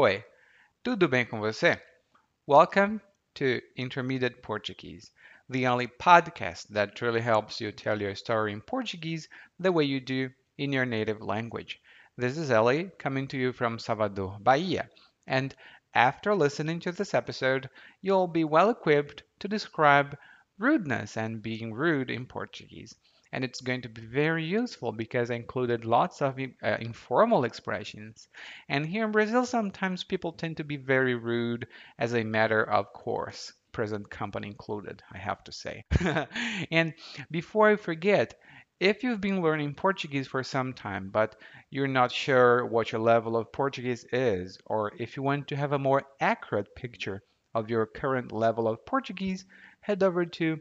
[0.00, 0.24] Oi,
[0.84, 1.82] tudo bem com você?
[2.46, 3.00] Welcome
[3.34, 5.10] to Intermediate Portuguese,
[5.50, 9.98] the only podcast that truly helps you tell your story in Portuguese the way you
[9.98, 11.80] do in your native language.
[12.16, 14.88] This is Ellie coming to you from Salvador, Bahia,
[15.26, 15.52] and
[15.92, 17.68] after listening to this episode,
[18.00, 20.16] you'll be well equipped to describe
[20.58, 22.94] rudeness and being rude in Portuguese.
[23.32, 28.28] And it's going to be very useful because I included lots of uh, informal expressions.
[28.68, 31.66] And here in Brazil, sometimes people tend to be very rude
[31.98, 35.84] as a matter of course, present company included, I have to say.
[36.70, 36.94] and
[37.30, 38.34] before I forget,
[38.80, 41.34] if you've been learning Portuguese for some time, but
[41.70, 45.72] you're not sure what your level of Portuguese is, or if you want to have
[45.72, 47.22] a more accurate picture
[47.54, 49.44] of your current level of Portuguese,
[49.80, 50.60] head over to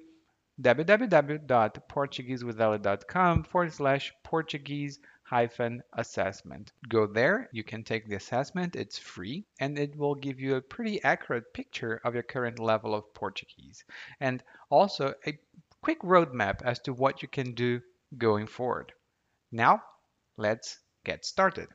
[0.62, 6.72] www.portuguesewitheli.com forward slash Portuguese hyphen assessment.
[6.88, 10.62] Go there, you can take the assessment, it's free, and it will give you a
[10.62, 13.84] pretty accurate picture of your current level of Portuguese.
[14.22, 15.38] And also a
[15.82, 17.82] quick roadmap as to what you can do
[18.18, 18.94] going forward.
[19.52, 19.84] Now,
[20.38, 21.68] let's get started.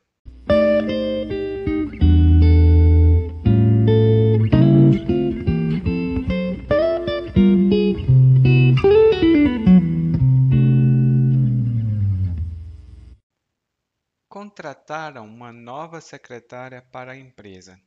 [14.52, 17.80] Contrataram uma nova secretária para a empresa.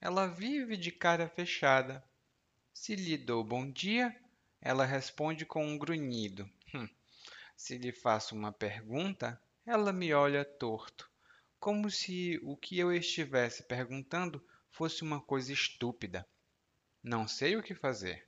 [0.00, 2.04] Ela vive de cara fechada.
[2.74, 4.20] Se lhe dou bom dia,
[4.60, 6.50] ela responde com um grunhido.
[6.74, 6.88] Hum.
[7.56, 11.08] Se lhe faço uma pergunta, ela me olha torto,
[11.60, 16.26] como se o que eu estivesse perguntando fosse uma coisa estúpida.
[17.00, 18.26] Não sei o que fazer.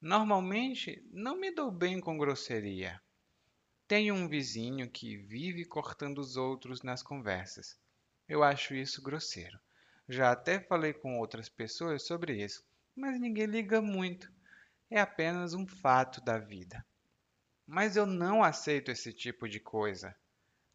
[0.00, 2.98] Normalmente não me dou bem com grosseria.
[3.88, 7.74] Tenho um vizinho que vive cortando os outros nas conversas.
[8.28, 9.58] Eu acho isso grosseiro.
[10.06, 12.62] Já até falei com outras pessoas sobre isso,
[12.94, 14.30] mas ninguém liga muito.
[14.90, 16.84] É apenas um fato da vida.
[17.66, 20.14] Mas eu não aceito esse tipo de coisa.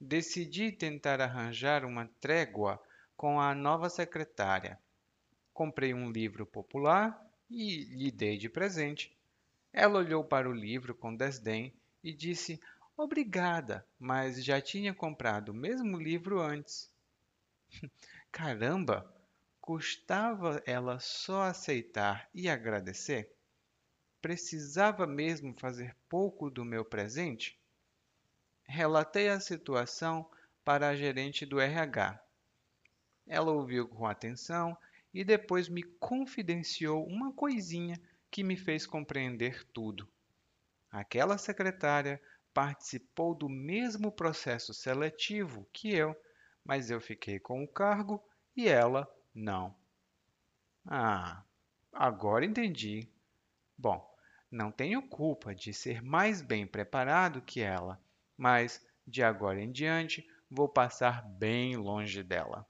[0.02, 2.82] Decidi tentar arranjar uma trégua
[3.16, 4.80] com a nova secretária.
[5.54, 9.16] Comprei um livro popular e lhe dei de presente.
[9.72, 11.72] Ela olhou para o livro com desdém
[12.04, 12.60] e disse
[12.96, 16.92] Obrigada, mas já tinha comprado o mesmo livro antes.
[18.31, 19.12] Caramba!
[19.59, 23.34] Custava ela só aceitar e agradecer?
[24.22, 27.58] Precisava mesmo fazer pouco do meu presente?
[28.66, 30.30] Relatei a situação
[30.64, 32.22] para a gerente do RH.
[33.25, 34.78] Ela ouviu com atenção
[35.14, 38.00] e depois me confidenciou uma coisinha
[38.30, 40.08] que me fez compreender tudo.
[40.92, 42.22] Aquela secretária
[42.53, 46.16] participou do mesmo processo seletivo que eu,
[46.64, 48.24] mas eu fiquei com o cargo
[48.56, 49.75] e ela não.
[50.88, 51.44] Ah,
[51.92, 53.08] agora entendi.
[53.78, 54.08] Bom,
[54.52, 58.00] não tenho culpa de ser mais bem preparado que ela,
[58.38, 62.66] mas de agora em diante vou passar bem longe dela.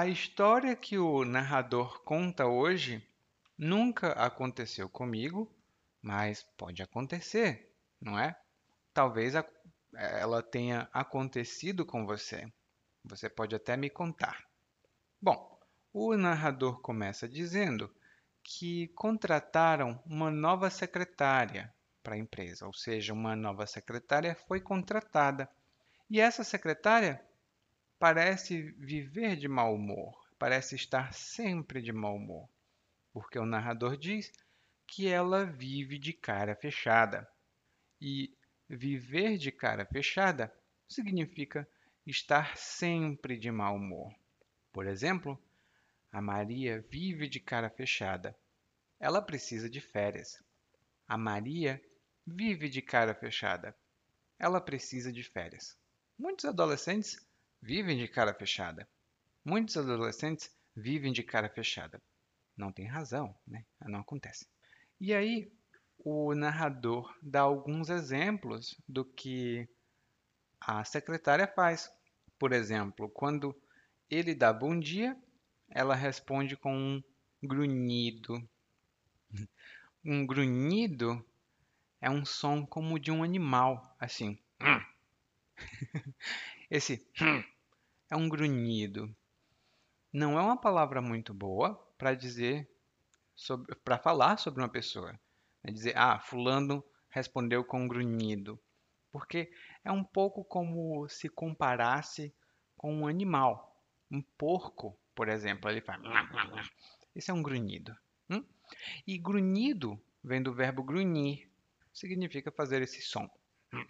[0.00, 3.06] A história que o narrador conta hoje
[3.58, 5.54] nunca aconteceu comigo,
[6.00, 8.34] mas pode acontecer, não é?
[8.94, 9.34] Talvez
[9.92, 12.50] ela tenha acontecido com você.
[13.04, 14.48] Você pode até me contar.
[15.20, 15.60] Bom,
[15.92, 17.94] o narrador começa dizendo
[18.42, 21.70] que contrataram uma nova secretária
[22.02, 25.46] para a empresa, ou seja, uma nova secretária foi contratada.
[26.08, 27.22] E essa secretária
[28.00, 32.48] parece viver de mau humor, parece estar sempre de mau humor,
[33.12, 34.32] porque o narrador diz
[34.86, 37.30] que ela vive de cara fechada.
[38.00, 38.34] E
[38.66, 40.50] viver de cara fechada
[40.88, 41.68] significa
[42.06, 44.14] estar sempre de mau humor.
[44.72, 45.38] Por exemplo,
[46.10, 48.34] a Maria vive de cara fechada.
[48.98, 50.42] Ela precisa de férias.
[51.06, 51.78] A Maria
[52.26, 53.76] vive de cara fechada.
[54.38, 55.76] Ela precisa de férias.
[56.18, 57.20] Muitos adolescentes
[57.62, 58.88] vivem de cara fechada.
[59.44, 62.02] Muitos adolescentes vivem de cara fechada.
[62.56, 63.64] Não tem razão, né?
[63.82, 64.46] Não acontece.
[65.00, 65.50] E aí,
[65.98, 69.68] o narrador dá alguns exemplos do que
[70.60, 71.90] a secretária faz.
[72.38, 73.54] Por exemplo, quando
[74.10, 75.16] ele dá bom dia,
[75.68, 77.02] ela responde com um
[77.42, 78.42] grunhido.
[80.02, 81.22] Um grunhido
[82.00, 84.38] é um som como de um animal, assim.
[86.70, 87.04] Esse
[88.08, 89.14] é um grunhido.
[90.12, 92.70] não é uma palavra muito boa para dizer
[93.84, 95.18] para falar sobre uma pessoa.
[95.64, 98.60] É dizer, ah, fulano respondeu com um grunhido.
[99.10, 99.50] Porque
[99.84, 102.32] é um pouco como se comparasse
[102.76, 103.82] com um animal.
[104.10, 106.00] Um porco, por exemplo, ele faz.
[107.14, 107.96] Isso é um grunhido.
[108.28, 108.44] Hum?
[109.06, 111.48] E grunhido vem do verbo grunhir,
[111.92, 113.28] significa fazer esse som.
[113.72, 113.86] Hum.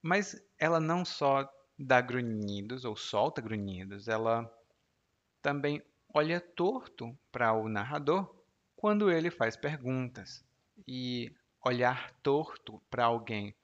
[0.00, 1.44] Mas ela não só
[1.78, 4.50] dá grunhidos ou solta grunhidos, ela
[5.42, 5.82] também
[6.14, 8.34] olha torto para o narrador
[8.74, 10.44] quando ele faz perguntas.
[10.86, 11.34] E
[11.64, 13.54] olhar torto para alguém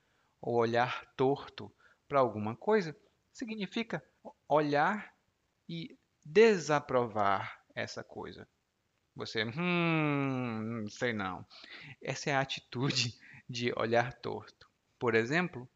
[0.41, 1.73] ou olhar torto
[2.09, 2.97] para alguma coisa
[3.32, 4.05] significa
[4.49, 5.14] olhar
[5.69, 8.49] e desaprovar essa coisa.
[9.14, 11.47] Você, hum, sei não.
[12.03, 13.14] Essa é a atitude
[13.49, 14.69] de olhar torto.
[14.99, 15.69] Por exemplo,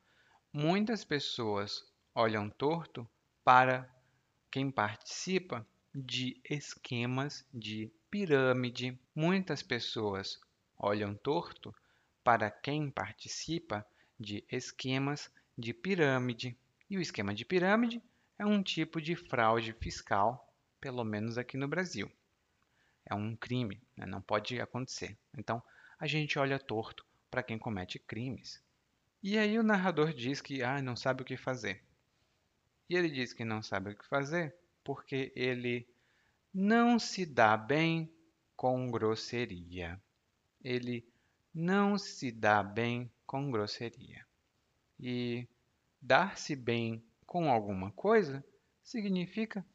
[0.53, 1.83] muitas pessoas
[2.17, 3.07] olham torto
[3.45, 3.87] para
[4.51, 8.99] quem participa de esquemas de pirâmide.
[9.15, 10.41] Muitas pessoas
[10.79, 11.75] olham torto
[12.25, 13.87] para quem participa
[14.19, 16.57] de esquemas de pirâmide.
[16.89, 18.03] E o esquema de pirâmide
[18.39, 22.11] é um tipo de fraude fiscal, pelo menos aqui no Brasil.
[23.05, 24.07] É um crime, né?
[24.07, 25.19] não pode acontecer.
[25.37, 25.63] Então,
[25.99, 28.65] a gente olha torto para quem comete crimes.
[29.23, 31.86] E aí o narrador diz que ah, não sabe o que fazer.
[32.89, 34.55] E ele diz que não sabe o que fazer
[34.85, 35.89] porque ele
[36.55, 38.09] não se dá bem
[38.55, 40.01] com grosseria.
[40.63, 41.05] Ele
[41.53, 44.25] não se dá bem com grosseria.
[44.99, 45.49] E
[46.01, 48.45] dar-se bem com alguma coisa
[48.83, 49.67] significa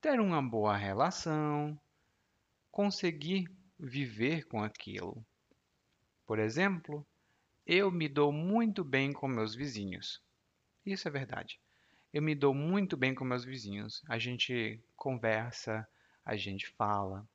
[0.00, 1.78] ter uma boa relação,
[2.70, 5.24] conseguir viver com aquilo.
[6.24, 7.04] Por exemplo,
[7.66, 10.22] eu me dou muito bem com meus vizinhos.
[10.86, 11.58] Isso é verdade.
[12.14, 14.00] Eu me dou muito bem com meus vizinhos.
[14.08, 15.84] A gente conversa,
[16.24, 17.28] a gente fala.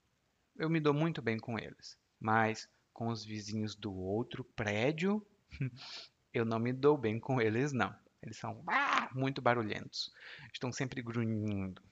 [0.56, 1.98] Eu me dou muito bem com eles.
[2.18, 5.22] Mas com os vizinhos do outro prédio,
[6.34, 7.94] eu não me dou bem com eles, não.
[8.24, 10.14] Eles são ah, muito barulhentos.
[10.54, 11.84] Estão sempre grunhindo.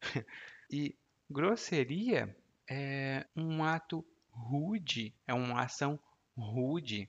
[0.68, 0.98] e
[1.30, 2.36] grosseria
[2.68, 5.96] é um ato rude, é uma ação
[6.36, 7.08] rude.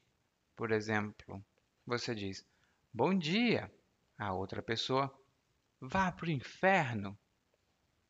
[0.55, 1.43] Por exemplo,
[1.87, 2.45] você diz
[2.93, 3.71] bom dia,
[4.15, 5.11] a outra pessoa
[5.85, 7.17] vá para o inferno.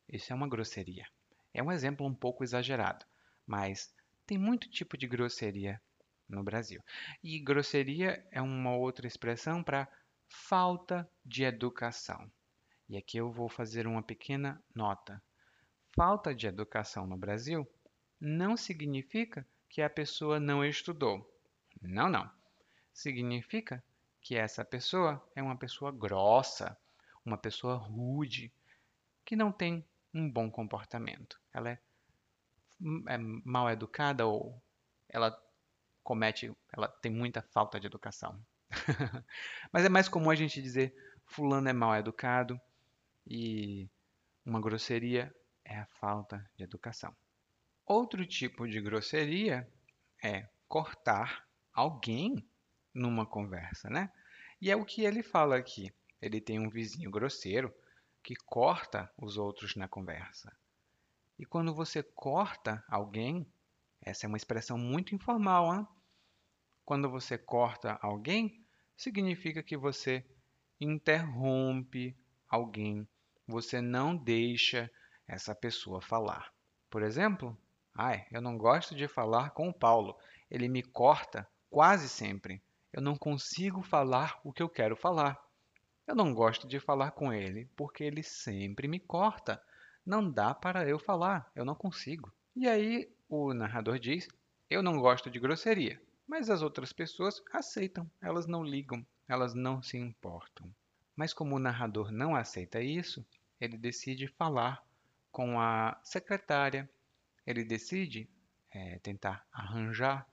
[0.08, 1.06] Isso é uma grosseria.
[1.52, 3.04] É um exemplo um pouco exagerado,
[3.44, 3.92] mas
[4.24, 5.80] tem muito tipo de grosseria
[6.28, 6.80] no Brasil.
[7.22, 9.88] E grosseria é uma outra expressão para
[10.28, 12.30] falta de educação.
[12.88, 15.20] E aqui eu vou fazer uma pequena nota.
[15.96, 17.68] Falta de educação no Brasil
[18.20, 21.28] não significa que a pessoa não estudou.
[21.82, 22.30] Não, não.
[22.92, 23.82] Significa
[24.20, 26.78] que essa pessoa é uma pessoa grossa,
[27.24, 28.52] uma pessoa rude,
[29.24, 31.40] que não tem um bom comportamento.
[31.52, 31.78] Ela é,
[33.08, 34.60] é mal educada ou
[35.08, 35.36] ela
[36.02, 38.38] comete, ela tem muita falta de educação.
[39.72, 40.94] Mas é mais comum a gente dizer
[41.24, 42.60] fulano é mal educado
[43.26, 43.88] e
[44.44, 45.34] uma grosseria
[45.64, 47.14] é a falta de educação.
[47.86, 49.68] Outro tipo de grosseria
[50.22, 52.46] é cortar alguém
[52.92, 54.10] numa conversa, né?
[54.60, 55.92] E é o que ele fala aqui.
[56.24, 57.70] Ele tem um vizinho grosseiro
[58.22, 60.50] que corta os outros na conversa.
[61.38, 63.46] E quando você corta alguém,
[64.00, 65.86] essa é uma expressão muito informal, hein?
[66.82, 68.64] Quando você corta alguém,
[68.96, 70.24] significa que você
[70.80, 72.16] interrompe
[72.48, 73.06] alguém,
[73.46, 74.90] você não deixa
[75.28, 76.50] essa pessoa falar.
[76.88, 77.54] Por exemplo,
[77.94, 80.16] ai, eu não gosto de falar com o Paulo,
[80.50, 82.62] ele me corta quase sempre.
[82.90, 85.43] Eu não consigo falar o que eu quero falar.
[86.06, 89.62] Eu não gosto de falar com ele porque ele sempre me corta.
[90.04, 92.30] Não dá para eu falar, eu não consigo.
[92.54, 94.28] E aí o narrador diz:
[94.68, 99.82] Eu não gosto de grosseria, mas as outras pessoas aceitam, elas não ligam, elas não
[99.82, 100.70] se importam.
[101.16, 103.24] Mas como o narrador não aceita isso,
[103.60, 104.84] ele decide falar
[105.32, 106.88] com a secretária.
[107.46, 108.28] Ele decide
[108.70, 110.26] é, tentar arranjar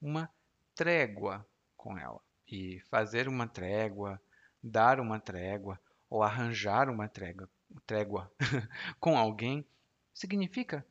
[0.00, 0.30] uma
[0.74, 2.20] trégua com ela.
[2.48, 4.20] E fazer uma trégua
[4.66, 5.80] dar uma trégua
[6.10, 7.48] ou arranjar uma trégua,
[7.86, 8.30] trégua
[8.98, 9.64] com alguém
[10.12, 10.84] significa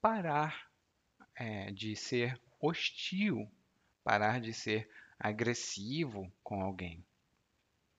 [0.00, 0.68] parar
[1.34, 3.50] é, de ser hostil,
[4.04, 7.04] parar de ser agressivo com alguém.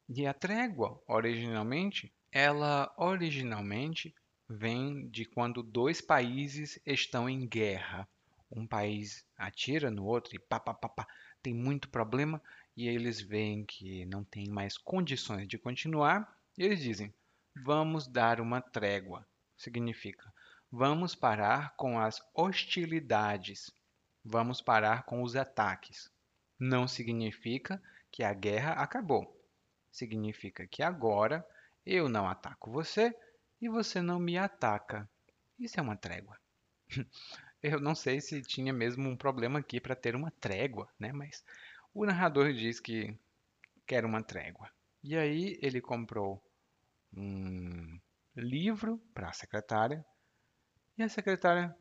[0.07, 4.15] E a trégua, originalmente, ela originalmente
[4.47, 8.07] vem de quando dois países estão em guerra.
[8.50, 11.07] Um país atira no outro e pá, pá, pá, pá,
[11.43, 12.41] tem muito problema
[12.77, 17.13] e eles veem que não tem mais condições de continuar e eles dizem:
[17.65, 19.27] vamos dar uma trégua.
[19.57, 20.31] Significa,
[20.72, 23.72] Vamos parar com as hostilidades.
[24.24, 26.12] Vamos parar com os ataques.
[26.60, 27.81] Não significa
[28.12, 29.34] que a guerra acabou.
[29.89, 31.48] Significa que agora
[31.86, 33.15] eu não ataco você
[33.62, 35.10] e você não me ataca.
[35.57, 36.38] Isso é uma trégua.
[37.63, 41.12] Eu não sei se tinha mesmo um problema aqui para ter uma trégua, né?
[41.12, 41.43] Mas
[41.98, 43.18] o narrador diz que
[43.88, 44.70] quer uma trégua.
[45.04, 46.44] E aí ele comprou
[47.12, 48.00] um
[48.36, 50.06] livro para a secretária
[50.96, 51.75] e a secretária,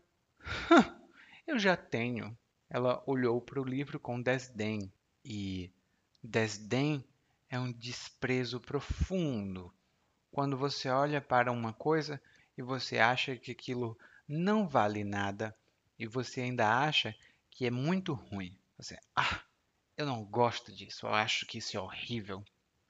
[1.46, 2.36] eu já tenho.
[2.70, 4.90] Ela olhou para o livro com desdém
[5.24, 5.70] e
[6.22, 7.04] desdém
[7.50, 9.72] é um desprezo profundo.
[10.32, 12.20] Quando você olha para uma coisa
[12.56, 15.54] e você acha que aquilo não vale nada
[15.98, 17.14] e você ainda acha
[17.50, 18.58] que é muito ruim.
[18.76, 19.45] Você, ah,
[19.96, 22.44] eu não gosto disso, eu acho que isso é horrível.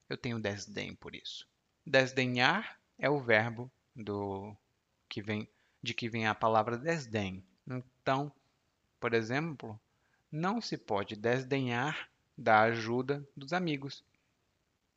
[0.08, 1.46] Eu tenho desdém por isso.
[1.84, 4.56] Desdenhar é o verbo do
[5.08, 5.48] que vem
[5.82, 7.44] de que vem a palavra desdém.
[7.66, 8.32] Então,
[8.98, 9.78] por exemplo,
[10.32, 14.02] não se pode desdenhar da ajuda dos amigos.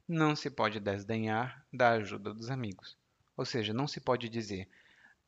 [0.08, 2.98] Não se pode desdenhar da ajuda dos amigos.
[3.38, 4.68] Ou seja, não se pode dizer: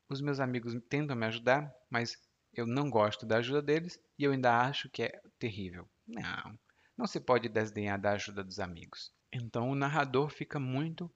[0.08, 2.20] os meus amigos tentam me ajudar, mas
[2.52, 5.88] eu não gosto da ajuda deles e eu ainda acho que é terrível.
[6.06, 6.58] Não,
[7.02, 9.12] não se pode desdenhar da ajuda dos amigos.
[9.32, 11.10] Então o narrador fica muito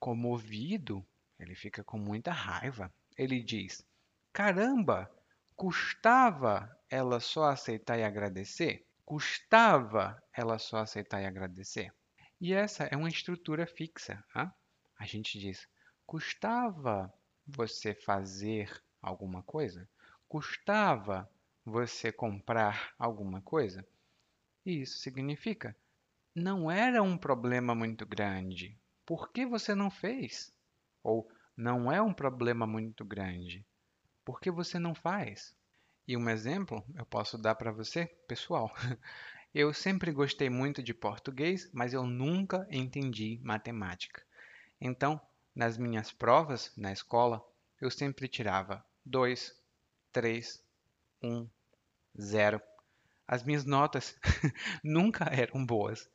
[0.00, 1.06] comovido,
[1.38, 2.90] ele fica com muita raiva.
[3.14, 3.84] Ele diz:
[4.32, 5.10] Caramba,
[5.54, 8.86] custava ela só aceitar e agradecer?
[9.04, 11.92] Custava ela só aceitar e agradecer?
[12.40, 14.24] E essa é uma estrutura fixa.
[14.34, 15.68] A gente diz:
[16.06, 17.12] custava
[17.46, 19.86] você fazer alguma coisa?
[20.26, 21.30] Custava
[21.62, 23.86] você comprar alguma coisa?
[24.64, 25.76] E isso significa:
[26.34, 28.78] não era um problema muito grande.
[29.06, 30.52] Por que você não fez?
[31.02, 33.64] Ou não é um problema muito grande.
[34.24, 35.54] Por que você não faz?
[36.08, 38.74] E um exemplo eu posso dar para você, pessoal.
[39.54, 44.20] Eu sempre gostei muito de português, mas eu nunca entendi matemática.
[44.80, 45.20] Então,
[45.54, 47.40] nas minhas provas na escola,
[47.80, 49.56] eu sempre tirava 2,
[50.12, 50.60] 3,
[51.22, 51.48] 1,
[52.20, 52.60] 0.
[53.26, 54.18] As minhas notas
[54.84, 56.10] nunca eram boas.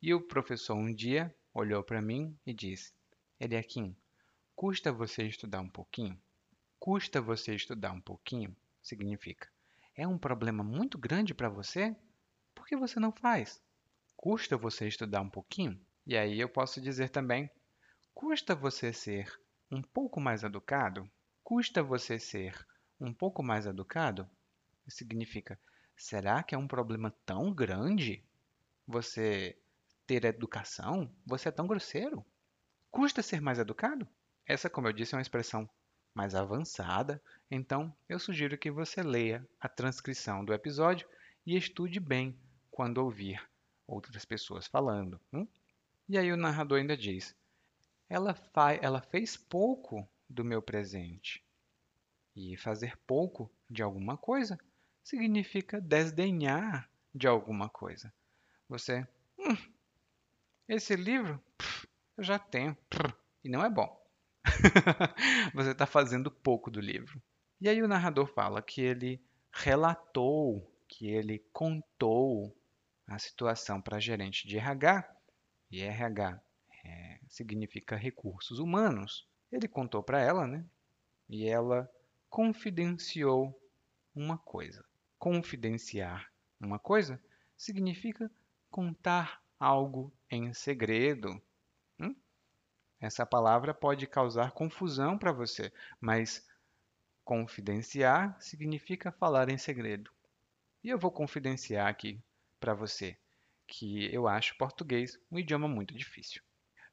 [0.00, 2.92] E o professor um dia olhou para mim e disse:
[3.38, 3.94] Eliakim,
[4.56, 6.18] custa você estudar um pouquinho?
[6.78, 8.56] Custa você estudar um pouquinho?
[8.82, 9.48] Significa:
[9.94, 11.94] é um problema muito grande para você?
[12.54, 13.60] Por que você não faz?
[14.16, 15.78] Custa você estudar um pouquinho?
[16.06, 17.50] E aí eu posso dizer também:
[18.14, 19.30] custa você ser
[19.70, 21.10] um pouco mais educado?
[21.44, 22.54] Custa você ser
[23.00, 24.26] um pouco mais educado?
[24.88, 25.58] Significa:
[25.98, 28.24] será que é um problema tão grande
[28.86, 29.58] você
[30.06, 31.12] ter educação?
[31.26, 32.24] Você é tão grosseiro?
[32.90, 34.08] Custa ser mais educado?
[34.46, 35.68] Essa, como eu disse, é uma expressão
[36.14, 41.06] mais avançada, então eu sugiro que você leia a transcrição do episódio
[41.44, 42.38] e estude bem
[42.70, 43.42] quando ouvir
[43.86, 45.20] outras pessoas falando.
[45.32, 45.46] Hum?
[46.08, 47.36] E aí o narrador ainda diz:
[48.08, 48.34] ela,
[48.80, 51.44] ela fez pouco do meu presente.
[52.34, 54.58] E fazer pouco de alguma coisa
[55.08, 58.12] significa desdenhar de alguma coisa.
[58.68, 59.56] Você, hum,
[60.68, 61.88] esse livro pff,
[62.18, 63.98] eu já tenho pff, e não é bom.
[65.54, 67.22] Você está fazendo pouco do livro.
[67.58, 69.18] E aí o narrador fala que ele
[69.50, 72.54] relatou, que ele contou
[73.06, 75.08] a situação para a gerente de RH,
[75.70, 76.38] e RH
[76.84, 79.26] é, significa recursos humanos.
[79.50, 80.66] Ele contou para ela, né?
[81.30, 81.90] E ela
[82.28, 83.58] confidenciou
[84.14, 84.87] uma coisa.
[85.18, 87.20] Confidenciar uma coisa
[87.56, 88.30] significa
[88.70, 91.40] contar algo em segredo.
[91.98, 92.14] Hum?
[93.00, 96.46] Essa palavra pode causar confusão para você, mas
[97.24, 100.10] confidenciar significa falar em segredo.
[100.82, 102.20] E eu vou confidenciar aqui
[102.60, 103.16] para você
[103.66, 106.42] que eu acho português um idioma muito difícil.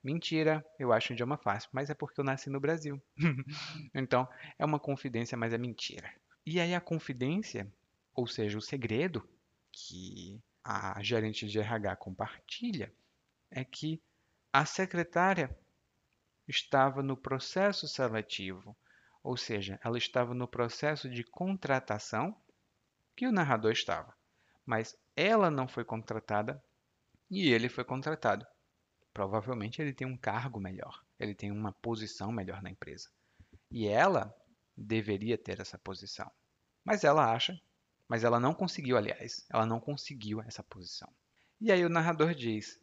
[0.03, 3.01] Mentira, eu acho um idioma fácil, mas é porque eu nasci no Brasil.
[3.95, 4.27] então,
[4.59, 6.13] é uma confidência, mas é mentira.
[6.45, 7.71] E aí a confidência,
[8.15, 9.27] ou seja, o segredo
[9.71, 12.91] que a gerente de RH compartilha
[13.51, 14.01] é que
[14.51, 15.55] a secretária
[16.47, 18.75] estava no processo seletivo,
[19.21, 22.35] ou seja, ela estava no processo de contratação
[23.15, 24.15] que o narrador estava,
[24.65, 26.63] mas ela não foi contratada
[27.29, 28.45] e ele foi contratado.
[29.13, 33.09] Provavelmente ele tem um cargo melhor, ele tem uma posição melhor na empresa.
[33.71, 34.33] E ela
[34.75, 36.29] deveria ter essa posição.
[36.83, 37.59] Mas ela acha
[38.07, 41.11] mas ela não conseguiu, aliás, ela não conseguiu essa posição.
[41.59, 42.79] E aí o narrador diz: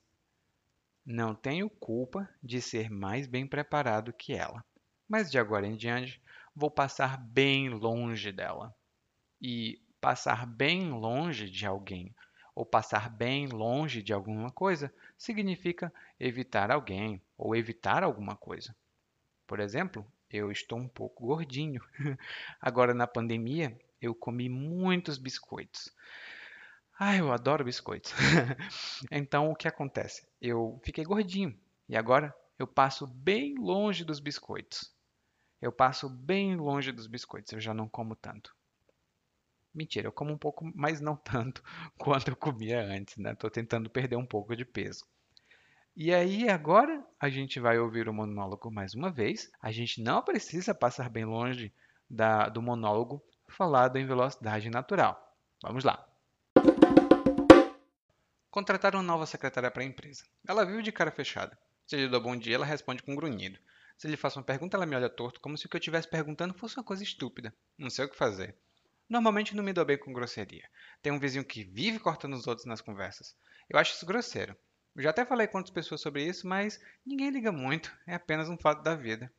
[1.05, 4.65] Não tenho culpa de ser mais bem preparado que ela,
[5.09, 6.21] mas de agora em diante
[6.55, 8.75] vou passar bem longe dela.
[9.41, 12.15] E passar bem longe de alguém
[12.55, 18.75] ou passar bem longe de alguma coisa significa evitar alguém ou evitar alguma coisa.
[19.47, 21.83] Por exemplo, eu estou um pouco gordinho.
[22.61, 25.91] Agora na pandemia, eu comi muitos biscoitos.
[26.99, 28.13] Ah, eu adoro biscoitos.
[29.11, 30.27] então o que acontece?
[30.41, 31.57] Eu fiquei gordinho
[31.89, 34.93] e agora eu passo bem longe dos biscoitos.
[35.61, 38.55] Eu passo bem longe dos biscoitos, eu já não como tanto.
[39.75, 41.63] Mentira, eu como um pouco, mas não tanto
[41.97, 43.35] quanto eu comia antes, né?
[43.35, 45.07] Tô tentando perder um pouco de peso.
[45.95, 49.51] E aí, agora a gente vai ouvir o monólogo mais uma vez.
[49.61, 51.73] A gente não precisa passar bem longe
[52.09, 55.37] da, do monólogo falado em velocidade natural.
[55.63, 56.07] Vamos lá.
[58.51, 60.25] Contrataram uma nova secretária para a empresa.
[60.47, 61.57] Ela vive de cara fechada.
[61.87, 63.59] Se ele dá bom dia, ela responde com um grunhido.
[63.97, 66.09] Se ele faz uma pergunta, ela me olha torto, como se o que eu estivesse
[66.09, 67.55] perguntando fosse uma coisa estúpida.
[67.79, 68.57] Não sei o que fazer.
[69.09, 70.69] Normalmente não me dou bem com grosseria.
[71.03, 73.37] Tem um vizinho que vive cortando os outros nas conversas.
[73.69, 74.57] Eu acho isso grosseiro.
[74.95, 77.95] Eu já até falei com outras pessoas sobre isso, mas ninguém liga muito.
[78.07, 79.33] É apenas um fato da vida.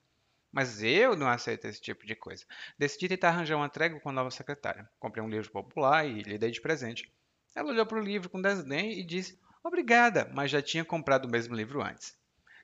[0.54, 2.46] Mas eu não aceito esse tipo de coisa.
[2.78, 4.88] Decidi tentar arranjar uma trégua com a nova secretária.
[5.00, 7.12] Comprei um livro popular e lhe dei de presente.
[7.56, 11.30] Ela olhou para o livro com desdém e disse: Obrigada, mas já tinha comprado o
[11.30, 12.16] mesmo livro antes.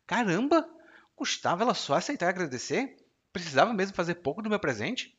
[0.05, 0.69] Caramba!
[1.15, 2.95] Custava ela só aceitar agradecer?
[3.33, 5.17] Precisava mesmo fazer pouco do meu presente?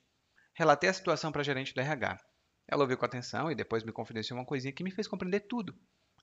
[0.55, 2.21] Relatei a situação para a gerente do RH.
[2.69, 5.77] Ela ouviu com atenção e depois me confidenciou uma coisinha que me fez compreender tudo.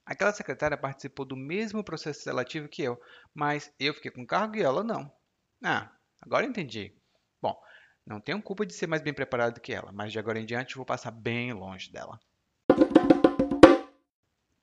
[0.06, 2.98] Aquela secretária participou do mesmo processo seletivo que eu,
[3.34, 5.12] mas eu fiquei com cargo e ela não.
[5.62, 6.94] Ah, agora entendi.
[7.42, 7.56] Bom,
[8.06, 10.76] não tenho culpa de ser mais bem preparado que ela, mas de agora em diante
[10.76, 12.20] vou passar bem longe dela.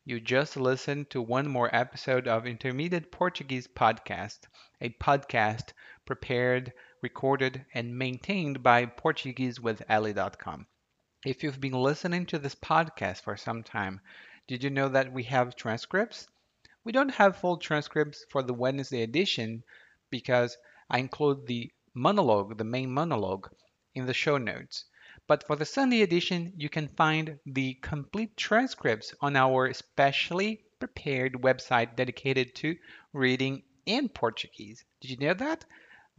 [0.07, 4.41] You just listened to one more episode of Intermediate Portuguese Podcast,
[4.79, 5.73] a podcast
[6.05, 10.67] prepared recorded, and maintained by PortugueseWithEli.com.
[11.25, 14.01] If you've been listening to this podcast for some time,
[14.47, 16.27] did you know that we have transcripts?
[16.85, 19.65] We don't have full transcripts for the Wednesday edition
[20.11, 20.59] because
[20.91, 23.51] I include the monologue, the main monologue,
[23.95, 24.85] in the show notes.
[25.27, 31.35] But for the Sunday edition, you can find the complete transcripts on our specially prepared
[31.35, 32.77] website dedicated to
[33.13, 34.85] reading in Portuguese.
[35.01, 35.65] Did you know that?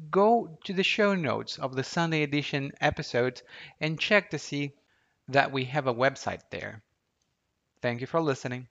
[0.10, 3.44] go to the show notes of the Sunday edition episodes
[3.80, 4.74] and check to see
[5.28, 6.84] that we have a website there.
[7.82, 8.68] Thank you for listening.